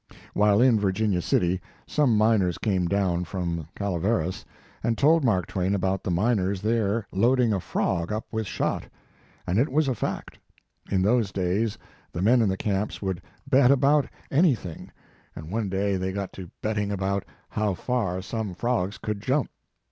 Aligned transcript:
While 0.33 0.61
in 0.63 0.79
Virginia 0.79 1.21
City, 1.21 1.61
some 1.85 2.17
miners 2.17 2.57
came 2.57 2.87
down 2.87 3.23
from 3.23 3.67
Calaveras, 3.75 4.43
and 4.81 4.97
told 4.97 5.23
Mark 5.23 5.45
Twain 5.45 5.75
about 5.75 6.01
the 6.03 6.09
miners 6.09 6.63
there 6.63 7.05
loading 7.11 7.53
a 7.53 7.59
frog 7.59 8.11
up 8.11 8.25
with 8.31 8.47
shot. 8.47 8.85
And 9.45 9.59
it 9.59 9.69
was 9.69 9.87
a 9.87 9.93
fact. 9.93 10.39
In 10.89 11.03
those 11.03 11.31
days 11.31 11.77
the 12.13 12.23
men 12.23 12.41
in 12.41 12.49
the 12.49 12.57
camps 12.57 12.99
would 13.03 13.21
bet 13.47 13.69
about 13.69 14.07
anything, 14.31 14.91
and 15.35 15.51
44 15.51 15.51
Mark 15.51 15.51
Twain 15.51 15.51
one 15.51 15.69
day 15.69 15.95
they 15.97 16.11
got 16.11 16.33
to 16.33 16.49
betting 16.63 16.91
about 16.91 17.23
how 17.49 17.75
far 17.75 18.23
some 18.23 18.55
frogs 18.55 18.97
could 18.97 19.21
jump. 19.21 19.51